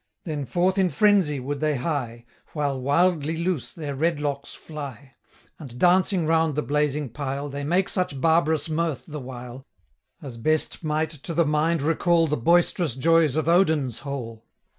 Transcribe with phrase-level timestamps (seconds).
[0.23, 5.13] Then forth, in frenzy, would they hie, While wildly loose their red locks fly,
[5.59, 9.67] And dancing round the blazing pile, 20 They make such barbarous mirth the while,
[10.19, 14.43] As best might to the mind recall The boisterous joys of Odin's hall.